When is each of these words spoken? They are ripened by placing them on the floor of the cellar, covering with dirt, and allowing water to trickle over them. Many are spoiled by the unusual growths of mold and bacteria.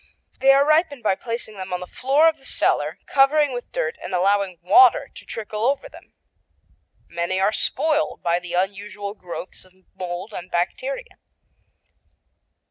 They 0.39 0.51
are 0.51 0.65
ripened 0.65 1.03
by 1.03 1.13
placing 1.13 1.57
them 1.57 1.71
on 1.71 1.79
the 1.79 1.85
floor 1.85 2.27
of 2.27 2.37
the 2.39 2.45
cellar, 2.47 2.97
covering 3.05 3.53
with 3.53 3.71
dirt, 3.71 3.99
and 4.03 4.15
allowing 4.15 4.57
water 4.63 5.07
to 5.13 5.25
trickle 5.27 5.63
over 5.63 5.87
them. 5.87 6.13
Many 7.07 7.39
are 7.39 7.53
spoiled 7.53 8.23
by 8.23 8.39
the 8.39 8.53
unusual 8.53 9.13
growths 9.13 9.63
of 9.63 9.73
mold 9.93 10.33
and 10.33 10.49
bacteria. 10.49 11.19